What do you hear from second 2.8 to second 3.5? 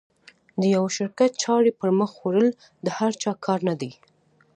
د هر چا